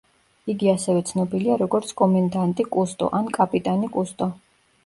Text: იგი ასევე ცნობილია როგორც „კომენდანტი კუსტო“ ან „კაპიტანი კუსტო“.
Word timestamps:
იგი 0.53 0.69
ასევე 0.71 1.03
ცნობილია 1.09 1.57
როგორც 1.63 1.91
„კომენდანტი 2.01 2.65
კუსტო“ 2.79 3.11
ან 3.19 3.31
„კაპიტანი 3.37 3.95
კუსტო“. 3.99 4.33